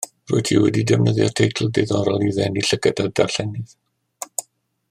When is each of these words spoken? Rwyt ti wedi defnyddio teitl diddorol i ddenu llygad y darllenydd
Rwyt 0.29 0.45
ti 0.49 0.55
wedi 0.61 0.85
defnyddio 0.91 1.27
teitl 1.41 1.69
diddorol 1.79 2.25
i 2.31 2.33
ddenu 2.39 2.67
llygad 2.71 3.05
y 3.07 3.09
darllenydd 3.21 3.81